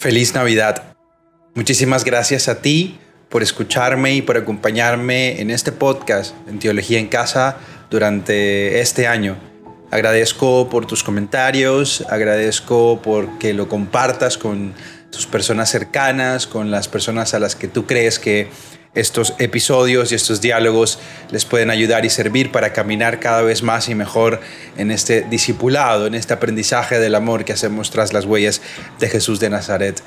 [0.00, 0.94] Feliz Navidad.
[1.56, 7.08] Muchísimas gracias a ti por escucharme y por acompañarme en este podcast en Teología en
[7.08, 7.56] Casa
[7.90, 9.36] durante este año.
[9.90, 14.72] Agradezco por tus comentarios, agradezco por que lo compartas con
[15.10, 18.50] tus personas cercanas, con las personas a las que tú crees que
[19.00, 20.98] estos episodios y estos diálogos
[21.30, 24.40] les pueden ayudar y servir para caminar cada vez más y mejor
[24.76, 28.60] en este discipulado, en este aprendizaje del amor que hacemos tras las huellas
[28.98, 30.02] de Jesús de Nazaret.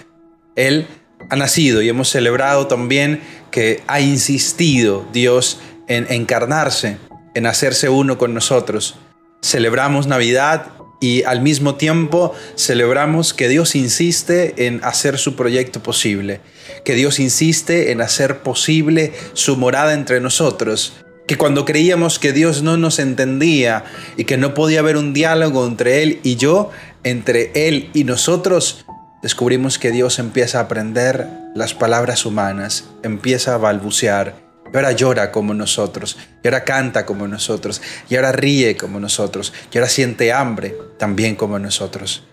[0.56, 0.88] Él
[1.30, 6.98] ha nacido y hemos celebrado también que ha insistido Dios en encarnarse,
[7.34, 8.96] en hacerse uno con nosotros.
[9.42, 10.68] Celebramos Navidad
[11.02, 16.40] y al mismo tiempo celebramos que Dios insiste en hacer su proyecto posible,
[16.86, 20.94] que Dios insiste en hacer posible su morada entre nosotros,
[21.28, 23.84] que cuando creíamos que Dios no nos entendía
[24.16, 26.70] y que no podía haber un diálogo entre Él y yo,
[27.04, 28.86] entre Él y nosotros,
[29.24, 35.32] descubrimos que Dios empieza a aprender las palabras humanas, empieza a balbucear y ahora llora
[35.32, 40.32] como nosotros, y ahora canta como nosotros, y ahora ríe como nosotros, y ahora siente
[40.32, 42.24] hambre también como nosotros.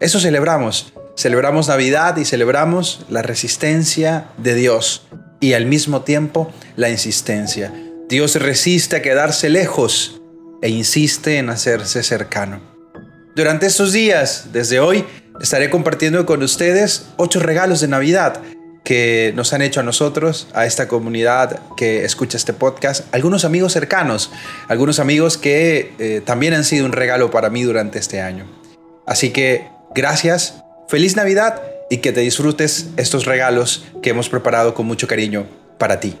[0.00, 0.92] Eso celebramos.
[1.16, 5.06] Celebramos Navidad y celebramos la resistencia de Dios
[5.40, 7.72] y al mismo tiempo la insistencia.
[8.08, 10.20] Dios resiste a quedarse lejos
[10.62, 12.60] e insiste en hacerse cercano.
[13.36, 15.04] Durante estos días, desde hoy,
[15.40, 18.40] estaré compartiendo con ustedes ocho regalos de Navidad
[18.92, 23.72] que nos han hecho a nosotros, a esta comunidad que escucha este podcast, algunos amigos
[23.72, 24.30] cercanos,
[24.68, 28.44] algunos amigos que eh, también han sido un regalo para mí durante este año.
[29.06, 34.84] Así que gracias, feliz Navidad y que te disfrutes estos regalos que hemos preparado con
[34.84, 35.46] mucho cariño
[35.78, 36.14] para ti.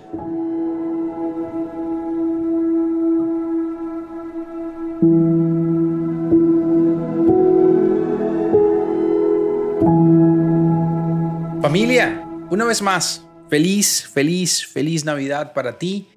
[11.60, 12.21] Familia,
[12.52, 16.10] una vez más, feliz, feliz, feliz Navidad para ti.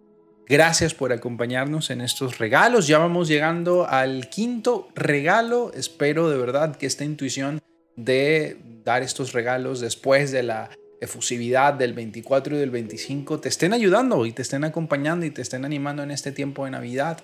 [0.50, 2.88] Gracias por acompañarnos en estos regalos.
[2.88, 5.72] Ya vamos llegando al quinto regalo.
[5.74, 7.62] Espero de verdad que esta intuición
[7.96, 10.70] de dar estos regalos después de la
[11.00, 15.42] efusividad del 24 y del 25 te estén ayudando y te estén acompañando y te
[15.42, 17.18] estén animando en este tiempo de Navidad.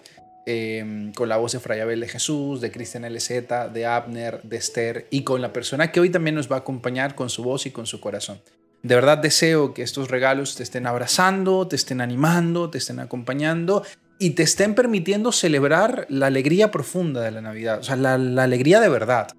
[0.46, 5.08] Em, con la voz de Frayabel de Jesús, de Cristian LZ, de Abner, de Esther
[5.10, 7.72] y con la persona que hoy también nos va a acompañar con su voz y
[7.72, 8.40] con su corazón.
[8.84, 13.84] De verdad deseo que estos regalos te estén abrazando, te estén animando, te estén acompañando
[14.18, 18.80] y te estén permitiendo celebrar la alegría profunda de la Navidad, o sea, la, alegría
[18.80, 19.30] de verdad,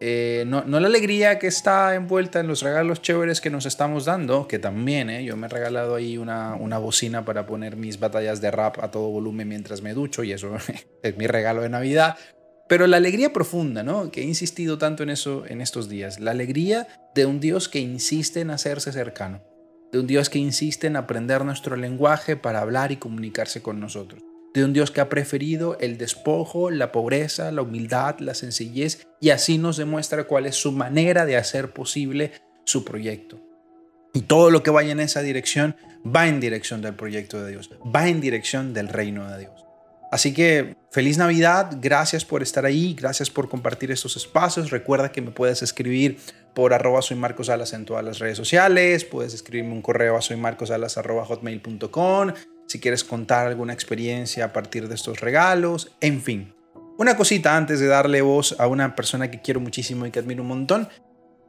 [0.00, 0.62] eh, ¿no?
[0.64, 0.80] ¿no?
[0.80, 5.10] la alegría que está envuelta en los regalos chéveres que nos estamos dando, que también,
[5.10, 5.24] ¿eh?
[5.24, 8.90] yo me he regalado ahí una, una bocina para poner mis batallas de rap a
[8.92, 10.56] todo volumen mientras me ducho y eso
[11.02, 12.16] es mi regalo de Navidad,
[12.72, 14.10] pero la alegría profunda, ¿no?
[14.10, 16.20] Que he insistido tanto en eso en estos días.
[16.20, 19.42] La alegría de un Dios que insiste en hacerse cercano.
[19.92, 24.22] De un Dios que insiste en aprender nuestro lenguaje para hablar y comunicarse con nosotros.
[24.54, 29.28] De un Dios que ha preferido el despojo, la pobreza, la humildad, la sencillez y
[29.28, 32.32] así nos demuestra cuál es su manera de hacer posible
[32.64, 33.38] su proyecto.
[34.14, 37.68] Y todo lo que vaya en esa dirección va en dirección del proyecto de Dios,
[37.94, 39.61] va en dirección del reino de Dios.
[40.12, 44.70] Así que feliz Navidad, gracias por estar ahí, gracias por compartir estos espacios.
[44.70, 46.18] Recuerda que me puedes escribir
[46.54, 50.20] por arroba soy Marcos Alas en todas las redes sociales, puedes escribirme un correo a
[50.20, 52.32] soy hotmail.com
[52.66, 56.52] si quieres contar alguna experiencia a partir de estos regalos, en fin.
[56.98, 60.42] Una cosita antes de darle voz a una persona que quiero muchísimo y que admiro
[60.42, 60.88] un montón.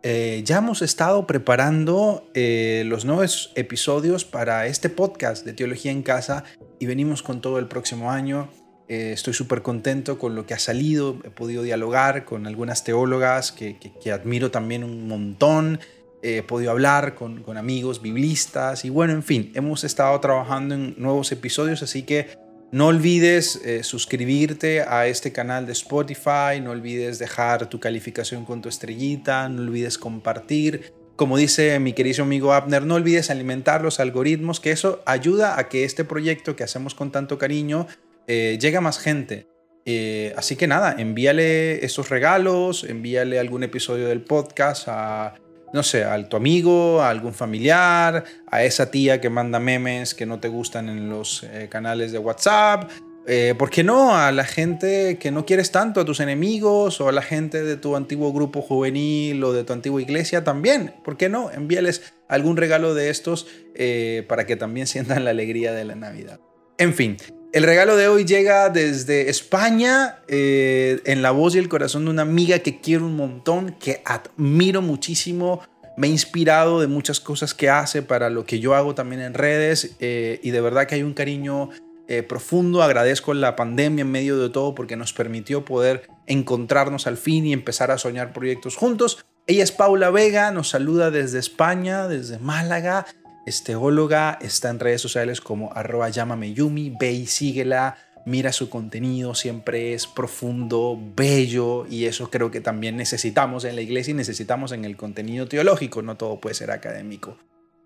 [0.06, 6.04] Eh, ya hemos estado preparando eh, los nuevos episodios para este podcast de Teología en
[6.04, 6.44] Casa
[6.78, 8.50] y venimos con todo el próximo año.
[8.90, 13.54] Eh, estoy súper contento con lo que ha salido, he podido dialogar con algunas teólogas
[13.54, 13.78] que,
[14.12, 15.80] admiro también un montón,
[16.22, 20.96] he podido hablar con, con, amigos biblistas y bueno, en fin, hemos estado trabajando en
[20.98, 22.28] nuevos episodios, así que
[22.74, 28.64] no olvides eh, suscribirte a este canal de Spotify, no olvides dejar tu calificación con
[28.64, 30.92] tu estrellita, no olvides compartir.
[31.16, 35.70] Como dice mi querido amigo Abner, no olvides alimentar los algoritmos, que eso ayuda a
[35.70, 37.86] que este proyecto que hacemos con tanto cariño
[38.26, 39.46] eh, llegue a más gente.
[39.86, 45.36] Eh, así que nada, envíale estos regalos, envíale algún episodio del podcast a,
[45.74, 50.26] no sé, a tu amigo, a algún familiar, a esa tía que manda memes que
[50.26, 52.90] no te gustan en los eh, canales de WhatsApp,
[53.26, 54.16] eh, ¿Por qué no?
[54.16, 57.78] A la gente que no quieres tanto, a tus enemigos o a la gente de
[57.78, 60.94] tu antiguo grupo juvenil o de tu antigua iglesia también.
[61.06, 61.50] ¿Por qué no?
[61.50, 66.40] Envíales algún regalo de estos eh, para que también sientan la alegría de la Navidad.
[66.78, 67.18] En fin,
[67.54, 72.10] El regalo de hoy llega desde España, eh, en la voz y el corazón de
[72.10, 75.62] una amiga que quiero un montón, que admiro muchísimo.
[75.96, 79.36] Me ha inspirado de muchas cosas que hace para lo que yo hago también en
[79.36, 81.70] redes eh, y de verdad que hay un cariño
[82.08, 82.82] eh, profundo.
[82.82, 87.54] Agradezco la pandemia en medio de todo porque nos permitió poder encontrarnos al fin y
[87.54, 89.24] empezar a soñar proyectos juntos.
[89.46, 93.06] Ella es Paula Vega, nos saluda desde España, desde Málaga
[93.46, 99.94] es teóloga, está en redes sociales como arroba ve y síguela, mira su contenido, siempre
[99.94, 104.86] es profundo, bello y eso creo que también necesitamos en la iglesia y necesitamos en
[104.86, 107.38] el contenido teológico, no todo puede ser académico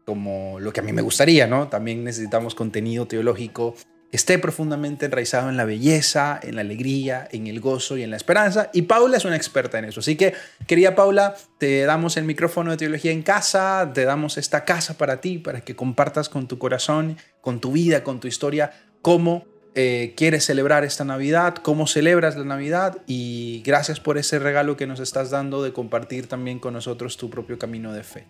[0.08, 1.68] como lo que a mí me gustaría, ¿no?
[1.68, 3.76] También necesitamos contenido teológico
[4.12, 8.18] esté profundamente enraizado en la belleza, en la alegría, en el gozo y en la
[8.18, 8.70] esperanza.
[8.74, 10.00] Y Paula es una experta en eso.
[10.00, 10.34] Así que,
[10.66, 15.20] querida Paula, te damos el micrófono de teología en casa, te damos esta casa para
[15.20, 18.72] ti, para que compartas con tu corazón, con tu vida, con tu historia,
[19.02, 19.46] cómo
[19.76, 24.88] eh, quieres celebrar esta Navidad, cómo celebras la Navidad y gracias por ese regalo que
[24.88, 28.28] nos estás dando de compartir también con nosotros tu propio camino de fe.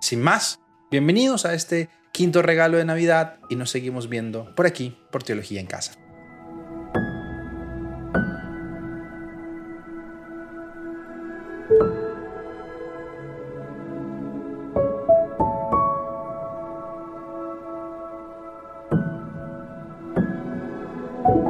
[0.00, 0.60] Sin más,
[0.90, 5.60] bienvenidos a este quinto regalo de Navidad y nos seguimos viendo por aquí, por Teología
[5.60, 5.92] en Casa.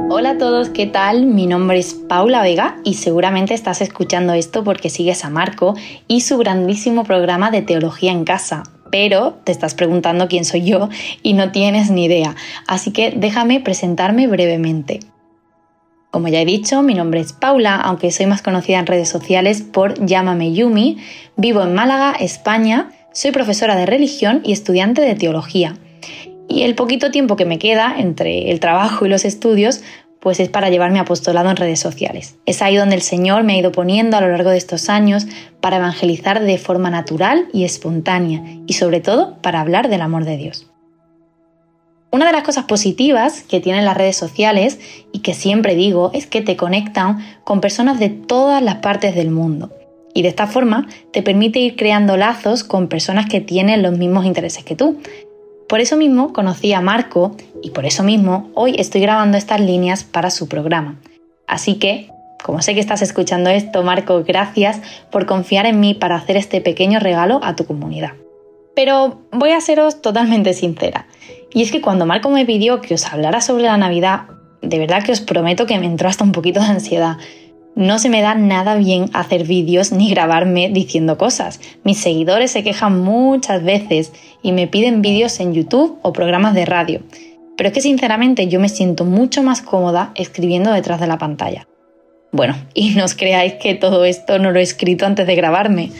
[0.09, 1.27] Hola a todos, ¿qué tal?
[1.27, 5.75] Mi nombre es Paula Vega y seguramente estás escuchando esto porque sigues a Marco
[6.07, 10.89] y su grandísimo programa de Teología en Casa, pero te estás preguntando quién soy yo
[11.23, 12.35] y no tienes ni idea,
[12.67, 14.99] así que déjame presentarme brevemente.
[16.11, 19.61] Como ya he dicho, mi nombre es Paula, aunque soy más conocida en redes sociales
[19.61, 20.97] por Llámame Yumi,
[21.35, 25.77] vivo en Málaga, España, soy profesora de religión y estudiante de teología.
[26.47, 29.81] Y el poquito tiempo que me queda entre el trabajo y los estudios,
[30.19, 32.37] pues es para llevar mi apostolado en redes sociales.
[32.45, 35.27] Es ahí donde el Señor me ha ido poniendo a lo largo de estos años
[35.61, 40.37] para evangelizar de forma natural y espontánea y sobre todo para hablar del amor de
[40.37, 40.67] Dios.
[42.09, 44.79] Una de las cosas positivas que tienen las redes sociales
[45.11, 49.29] y que siempre digo es que te conectan con personas de todas las partes del
[49.29, 49.71] mundo.
[50.13, 54.25] Y de esta forma te permite ir creando lazos con personas que tienen los mismos
[54.25, 54.97] intereses que tú,
[55.67, 60.03] por eso mismo conocí a Marco y por eso mismo hoy estoy grabando estas líneas
[60.03, 60.95] para su programa.
[61.45, 62.09] Así que,
[62.43, 64.81] como sé que estás escuchando esto, Marco, gracias
[65.11, 68.13] por confiar en mí para hacer este pequeño regalo a tu comunidad.
[68.75, 71.07] Pero voy a seros totalmente sincera.
[71.53, 74.27] Y es que cuando Marco me pidió que os hablara sobre la Navidad,
[74.61, 77.17] de verdad que os prometo que me entró hasta un poquito de ansiedad
[77.77, 81.61] no se me da nada bien hacer vídeos ni grabarme diciendo cosas.
[81.83, 86.65] Mis seguidores se quejan muchas veces y me piden vídeos en YouTube o programas de
[86.65, 87.01] radio.
[87.55, 91.67] Pero es que sinceramente yo me siento mucho más cómoda escribiendo detrás de la pantalla.
[92.31, 95.91] Bueno, y no os creáis que todo esto no lo he escrito antes de grabarme.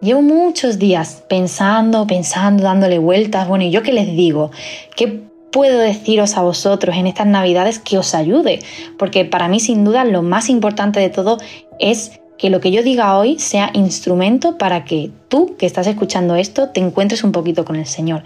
[0.00, 3.48] Llevo muchos días pensando, pensando, dándole vueltas.
[3.48, 4.52] Bueno, ¿y yo qué les digo?
[4.94, 8.60] ¿Qué puedo deciros a vosotros en estas navidades que os ayude,
[8.98, 11.38] porque para mí sin duda lo más importante de todo
[11.78, 16.34] es que lo que yo diga hoy sea instrumento para que tú que estás escuchando
[16.34, 18.24] esto te encuentres un poquito con el Señor.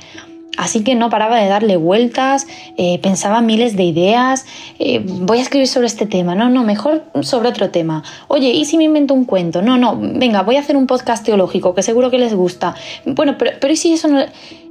[0.56, 2.46] Así que no paraba de darle vueltas,
[2.78, 4.46] eh, pensaba miles de ideas,
[4.78, 8.02] eh, voy a escribir sobre este tema, no, no, mejor sobre otro tema.
[8.28, 9.60] Oye, ¿y si me invento un cuento?
[9.60, 12.74] No, no, venga, voy a hacer un podcast teológico que seguro que les gusta.
[13.04, 14.24] Bueno, pero, pero ¿y si eso no...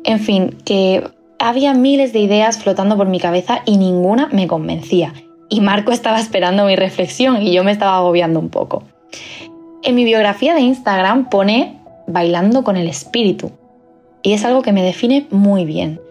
[0.03, 1.03] En fin, que
[1.39, 5.13] había miles de ideas flotando por mi cabeza y ninguna me convencía.
[5.49, 8.83] Y Marco estaba esperando mi reflexión y yo me estaba agobiando un poco.
[9.83, 13.51] En mi biografía de Instagram pone bailando con el espíritu.
[14.23, 16.01] Y es algo que me define muy bien.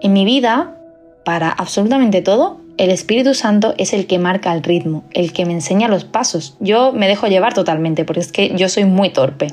[0.00, 0.76] En mi vida,
[1.24, 5.52] para absolutamente todo, el Espíritu Santo es el que marca el ritmo, el que me
[5.52, 6.56] enseña los pasos.
[6.58, 9.48] Yo me dejo llevar totalmente porque es que yo soy muy torpe.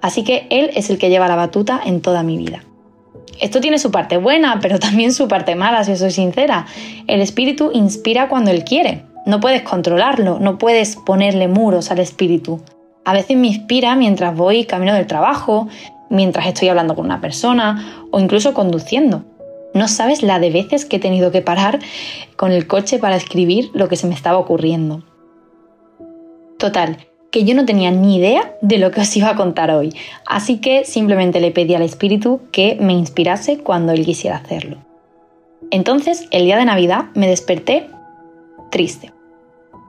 [0.00, 2.64] Así que Él es el que lleva la batuta en toda mi vida.
[3.40, 6.66] Esto tiene su parte buena, pero también su parte mala, si soy sincera.
[7.06, 9.04] El espíritu inspira cuando él quiere.
[9.26, 12.62] No puedes controlarlo, no puedes ponerle muros al espíritu.
[13.04, 15.68] A veces me inspira mientras voy camino del trabajo,
[16.08, 19.24] mientras estoy hablando con una persona o incluso conduciendo.
[19.72, 21.78] No sabes la de veces que he tenido que parar
[22.36, 25.04] con el coche para escribir lo que se me estaba ocurriendo.
[26.58, 26.98] Total,
[27.30, 29.94] que yo no tenía ni idea de lo que os iba a contar hoy,
[30.26, 34.78] así que simplemente le pedí al espíritu que me inspirase cuando él quisiera hacerlo.
[35.70, 37.88] Entonces, el día de Navidad me desperté
[38.70, 39.12] triste.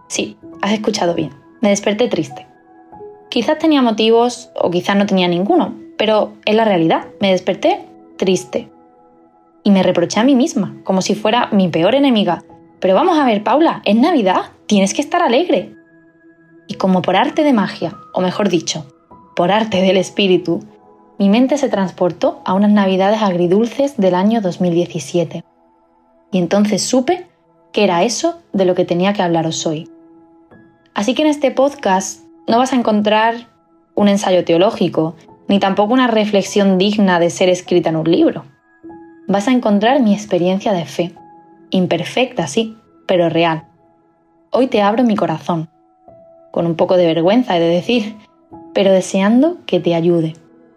[0.07, 1.31] Sí, has escuchado bien,
[1.61, 2.45] me desperté triste.
[3.29, 7.85] Quizás tenía motivos o quizás no tenía ninguno, pero es la realidad, me desperté
[8.17, 8.69] triste.
[9.63, 12.43] Y me reproché a mí misma, como si fuera mi peor enemiga.
[12.79, 15.75] pero vamos a ver, Paula, es Navidad, tienes que estar alegre.
[16.71, 18.85] Y como por arte de magia, o mejor dicho,
[19.35, 20.61] por arte del espíritu,
[21.19, 25.43] mi mente se transportó a unas navidades agridulces del año 2017.
[26.31, 27.27] Y entonces supe
[27.73, 29.89] que era eso de lo que tenía que hablaros hoy.
[30.93, 33.49] Así que en este podcast no vas a encontrar
[33.93, 35.17] un ensayo teológico,
[35.49, 38.45] ni tampoco una reflexión digna de ser escrita en un libro.
[39.27, 41.13] Vas a encontrar mi experiencia de fe,
[41.69, 43.65] imperfecta sí, pero real.
[44.51, 45.69] Hoy te abro mi corazón,
[46.51, 48.15] con un poco de vergüenza he de decir,
[48.73, 50.33] pero deseando que te ayude.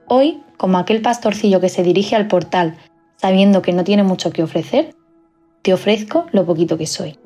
[0.07, 2.76] Hoy, como aquel pastorcillo que se dirige al portal
[3.16, 4.95] sabiendo que no tiene mucho que ofrecer,
[5.62, 7.19] te ofrezco lo poquito que soy.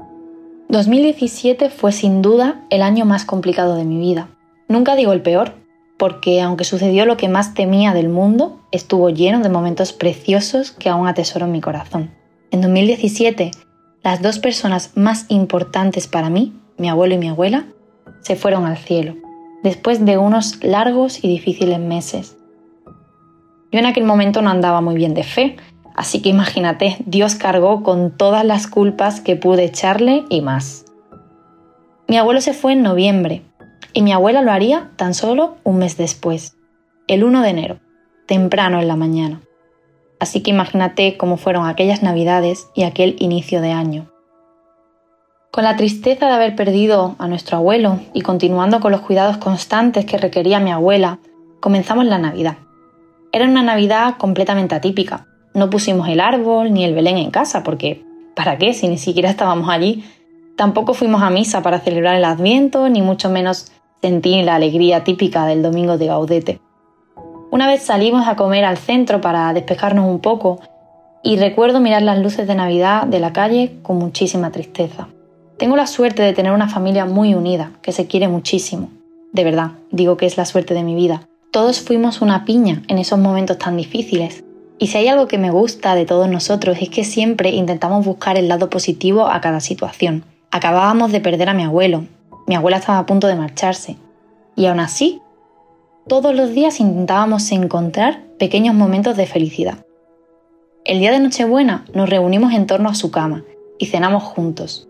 [0.69, 4.29] 2017 fue sin duda el año más complicado de mi vida.
[4.69, 5.55] Nunca digo el peor,
[5.99, 10.89] porque aunque sucedió lo que más temía del mundo, estuvo lleno de momentos preciosos que
[10.89, 12.11] aún atesoro en mi corazón.
[12.51, 13.51] En 2017,
[14.05, 17.67] las dos personas más importantes para mí, mi abuelo y mi abuela,
[18.29, 19.17] se fueron al cielo,
[19.63, 22.37] después de unos largos y difíciles meses.
[23.73, 25.57] Yo en aquel momento no andaba muy bien de fe,
[25.97, 30.85] así que imagínate, Dios cargó con todas las culpas que pude echarle y más.
[32.07, 33.41] Mi abuelo se fue en noviembre
[33.95, 36.55] y mi abuela lo haría tan solo un mes después,
[37.07, 37.81] el 1 de enero,
[38.27, 39.41] temprano en la mañana.
[40.21, 44.11] Así que imagínate cómo fueron aquellas navidades y aquel inicio de año.
[45.51, 50.05] Con la tristeza de haber perdido a nuestro abuelo y continuando con los cuidados constantes
[50.05, 51.19] que requería mi abuela,
[51.61, 52.59] comenzamos la Navidad.
[53.33, 55.27] Era una Navidad completamente atípica.
[55.55, 58.05] No pusimos el árbol ni el Belén en casa, porque
[58.37, 60.05] ¿para qué si ni siquiera estábamos allí?
[60.57, 65.47] Tampoco fuimos a misa para celebrar el Adviento, ni mucho menos sentí la alegría típica
[65.47, 66.61] del domingo de Gaudete.
[67.51, 70.61] Una vez salimos a comer al centro para despejarnos un poco
[71.23, 75.09] y recuerdo mirar las luces de Navidad de la calle con muchísima tristeza.
[75.59, 78.91] Tengo la suerte de tener una familia muy unida, que se quiere muchísimo.
[79.33, 81.29] De verdad, digo que es la suerte de mi vida.
[81.51, 84.45] Todos fuimos una piña en esos momentos tan difíciles.
[84.79, 88.37] Y si hay algo que me gusta de todos nosotros es que siempre intentamos buscar
[88.37, 90.25] el lado positivo a cada situación.
[90.53, 92.05] Acabábamos de perder a mi abuelo,
[92.47, 93.97] mi abuela estaba a punto de marcharse.
[94.55, 95.21] Y aún así,
[96.07, 99.85] todos los días intentábamos encontrar pequeños momentos de felicidad.
[100.85, 103.43] El día de Nochebuena nos reunimos en torno a su cama
[103.79, 104.88] y cenamos juntos.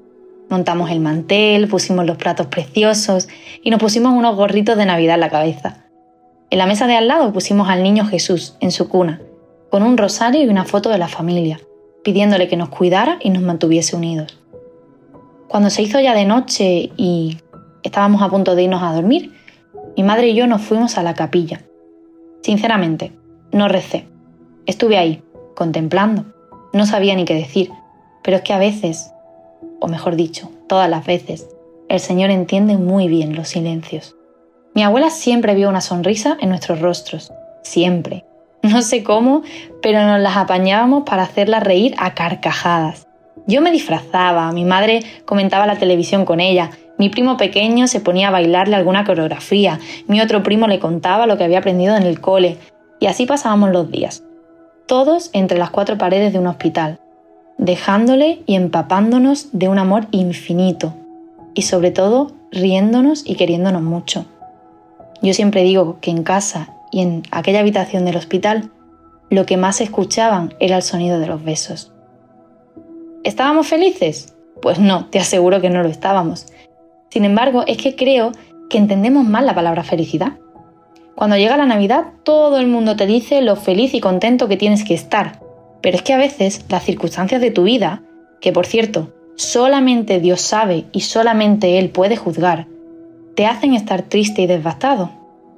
[0.48, 3.28] Montamos el mantel, pusimos los platos preciosos
[3.62, 5.84] y nos pusimos unos gorritos de Navidad en la cabeza.
[6.50, 9.20] En la mesa de al lado pusimos al niño Jesús en su cuna,
[9.70, 11.60] con un rosario y una foto de la familia,
[12.02, 14.38] pidiéndole que nos cuidara y nos mantuviese unidos.
[15.48, 17.38] Cuando se hizo ya de noche y
[17.82, 19.34] estábamos a punto de irnos a dormir,
[19.96, 21.62] mi madre y yo nos fuimos a la capilla.
[22.42, 23.12] Sinceramente,
[23.52, 24.06] no recé.
[24.64, 25.22] Estuve ahí,
[25.54, 26.24] contemplando.
[26.72, 27.70] No sabía ni qué decir,
[28.22, 29.12] pero es que a veces
[29.80, 31.48] o mejor dicho, todas las veces,
[31.88, 34.14] el Señor entiende muy bien los silencios.
[34.74, 37.32] Mi abuela siempre vio una sonrisa en nuestros rostros,
[37.62, 38.24] siempre.
[38.62, 39.42] No sé cómo,
[39.82, 43.06] pero nos las apañábamos para hacerla reír a carcajadas.
[43.46, 48.28] Yo me disfrazaba, mi madre comentaba la televisión con ella, mi primo pequeño se ponía
[48.28, 52.20] a bailarle alguna coreografía, mi otro primo le contaba lo que había aprendido en el
[52.20, 52.58] cole,
[53.00, 54.24] y así pasábamos los días.
[54.86, 57.00] Todos entre las cuatro paredes de un hospital,
[57.58, 60.94] dejándole y empapándonos de un amor infinito
[61.54, 64.24] y sobre todo riéndonos y queriéndonos mucho.
[65.20, 68.70] Yo siempre digo que en casa y en aquella habitación del hospital
[69.28, 71.92] lo que más escuchaban era el sonido de los besos.
[73.24, 74.34] ¿Estábamos felices?
[74.62, 76.46] Pues no, te aseguro que no lo estábamos.
[77.10, 78.32] Sin embargo, es que creo
[78.70, 80.38] que entendemos mal la palabra felicidad.
[81.14, 84.84] Cuando llega la Navidad, todo el mundo te dice lo feliz y contento que tienes
[84.84, 85.40] que estar,
[85.82, 88.02] pero es que a veces las circunstancias de tu vida,
[88.40, 92.66] que por cierto, solamente Dios sabe y solamente Él puede juzgar,
[93.34, 95.10] te hacen estar triste y devastado.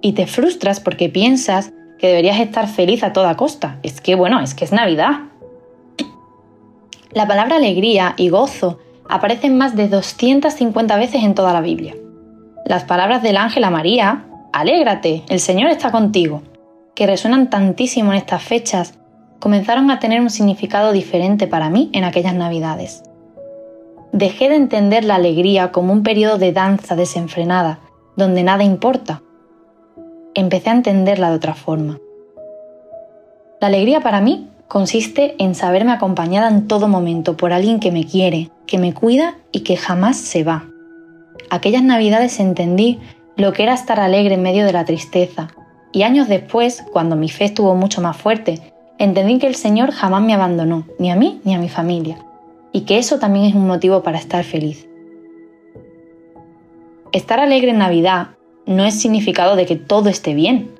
[0.02, 3.78] Y te frustras porque piensas que deberías estar feliz a toda costa.
[3.82, 5.20] Es que, bueno, es que es Navidad.
[7.12, 11.94] La palabra alegría y gozo aparecen más de 250 veces en toda la Biblia.
[12.64, 16.42] Las palabras del ángel a María, alégrate, el Señor está contigo,
[16.94, 18.98] que resuenan tantísimo en estas fechas,
[19.40, 23.02] comenzaron a tener un significado diferente para mí en aquellas navidades.
[24.12, 27.80] Dejé de entender la alegría como un periodo de danza desenfrenada,
[28.16, 29.22] donde nada importa.
[30.34, 31.98] Empecé a entenderla de otra forma.
[33.60, 38.04] La alegría para mí consiste en saberme acompañada en todo momento por alguien que me
[38.04, 40.66] quiere, que me cuida y que jamás se va.
[41.50, 43.00] Aquellas navidades entendí
[43.36, 45.48] lo que era estar alegre en medio de la tristeza,
[45.92, 48.60] y años después, cuando mi fe estuvo mucho más fuerte
[49.00, 52.18] entendí que el Señor jamás me abandonó, ni a mí ni a mi familia.
[52.72, 54.86] y que eso también es un motivo para estar feliz.
[57.10, 58.28] Estar alegre en Navidad
[58.64, 60.70] no es significado de que todo esté bien.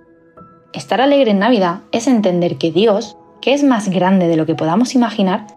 [0.73, 4.55] Estar alegre en Navidad es entender que Dios, que es más grande de lo que
[4.55, 5.49] podamos imaginar,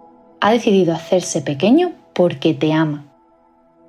[0.42, 3.06] ha decidido hacerse pequeño porque te ama.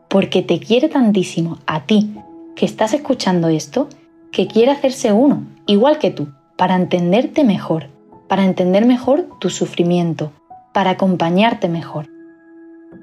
[0.08, 2.14] Porque te quiere tantísimo a ti,
[2.54, 3.88] que estás escuchando esto,
[4.30, 7.88] que quiere hacerse uno, igual que tú, para entenderte mejor,
[8.28, 10.32] para entender mejor tu sufrimiento,
[10.72, 12.08] para acompañarte mejor.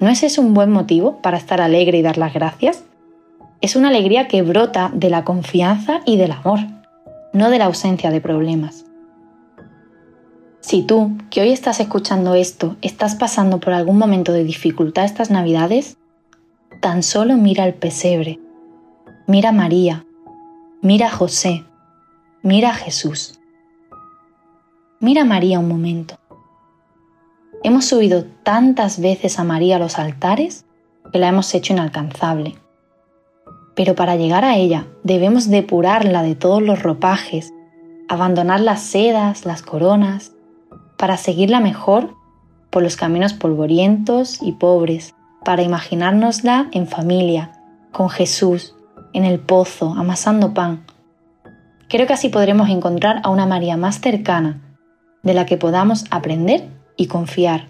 [0.00, 2.84] ¿No es eso un buen motivo para estar alegre y dar las gracias?
[3.60, 6.60] Es una alegría que brota de la confianza y del amor,
[7.32, 8.84] no de la ausencia de problemas.
[10.60, 15.30] Si tú, que hoy estás escuchando esto, estás pasando por algún momento de dificultad estas
[15.30, 15.96] navidades,
[16.80, 18.38] tan solo mira el pesebre,
[19.26, 20.04] mira María,
[20.80, 21.64] mira José,
[22.42, 23.40] mira Jesús.
[25.02, 26.14] Mira a María un momento.
[27.64, 30.64] Hemos subido tantas veces a María a los altares
[31.12, 32.54] que la hemos hecho inalcanzable.
[33.74, 37.52] Pero para llegar a ella debemos depurarla de todos los ropajes,
[38.08, 40.34] abandonar las sedas, las coronas,
[40.96, 42.14] para seguirla mejor
[42.70, 47.50] por los caminos polvorientos y pobres, para imaginárnosla en familia,
[47.90, 48.76] con Jesús,
[49.12, 50.86] en el pozo, amasando pan.
[51.88, 54.60] Creo que así podremos encontrar a una María más cercana,
[55.22, 56.64] de la que podamos aprender
[56.96, 57.68] y confiar.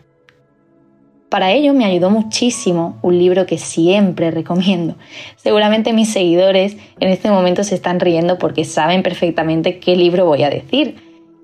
[1.33, 4.97] Para ello me ayudó muchísimo un libro que siempre recomiendo.
[5.37, 10.43] Seguramente mis seguidores en este momento se están riendo porque saben perfectamente qué libro voy
[10.43, 10.97] a decir.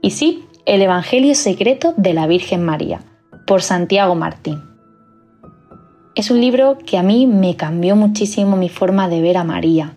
[0.03, 3.00] Y sí, El Evangelio Secreto de la Virgen María,
[3.47, 4.62] por Santiago Martín.
[6.15, 9.97] Es un libro que a mí me cambió muchísimo mi forma de ver a María,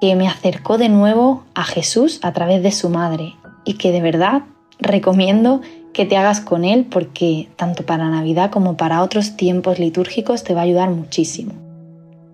[0.00, 3.34] que me acercó de nuevo a Jesús a través de su madre
[3.66, 4.44] y que de verdad
[4.78, 5.60] recomiendo
[5.92, 10.54] que te hagas con él porque tanto para Navidad como para otros tiempos litúrgicos te
[10.54, 11.52] va a ayudar muchísimo.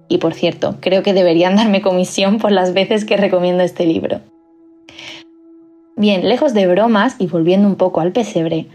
[0.08, 4.20] Y por cierto, creo que deberían darme comisión por las veces que recomiendo este libro.
[5.96, 8.66] Bien, lejos de bromas y volviendo un poco al pesebre,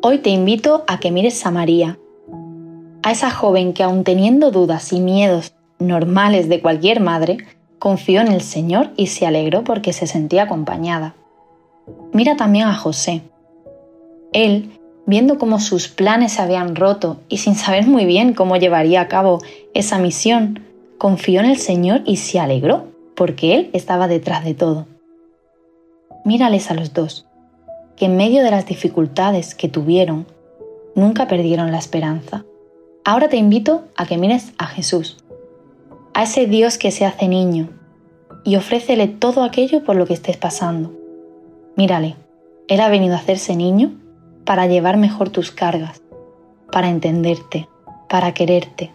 [0.00, 1.98] hoy te invito a que mires a María,
[3.02, 7.38] a esa joven que aun teniendo dudas y miedos normales de cualquier madre,
[7.78, 11.14] confió en el Señor y se alegró porque se sentía acompañada.
[12.12, 13.22] Mira también a José,
[14.32, 14.70] él,
[15.06, 19.08] viendo cómo sus planes se habían roto y sin saber muy bien cómo llevaría a
[19.08, 19.38] cabo
[19.74, 20.60] esa misión,
[20.98, 24.86] confió en el Señor y se alegró, porque Él estaba detrás de todo.
[26.24, 27.26] Mírales a los dos,
[27.96, 30.26] que en medio de las dificultades que tuvieron,
[30.94, 32.44] nunca perdieron la esperanza.
[33.04, 35.16] Ahora te invito a que mires a Jesús,
[36.12, 37.70] a ese Dios que se hace niño,
[38.44, 40.97] y ofrécele todo aquello por lo que estés pasando.
[41.78, 42.16] Mírale,
[42.66, 43.92] Él ha venido a hacerse niño
[44.44, 46.02] para llevar mejor tus cargas,
[46.72, 47.68] para entenderte,
[48.08, 48.90] para quererte.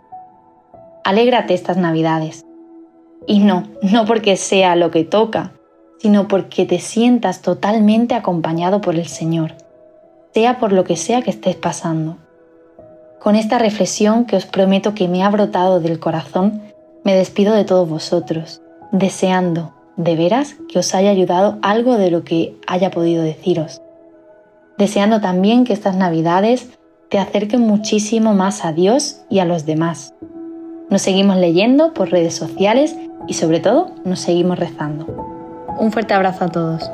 [1.06, 2.46] Alégrate estas navidades.
[3.26, 5.54] Y no, no porque sea lo que toca,
[6.00, 9.54] sino porque te sientas totalmente acompañado por el Señor,
[10.34, 12.18] sea por lo que sea que estés pasando.
[13.22, 16.62] Con esta reflexión que os prometo que me ha brotado del corazón,
[17.06, 22.24] me despido de todos vosotros, deseando, de veras, que os haya ayudado algo de lo
[22.24, 23.82] que haya podido deciros
[24.78, 26.70] deseando también que estas navidades
[27.10, 30.14] te acerquen muchísimo más a Dios y a los demás.
[30.90, 32.96] Nos seguimos leyendo por redes sociales
[33.28, 35.06] y sobre todo nos seguimos rezando.
[35.80, 36.90] Un fuerte abrazo a todos.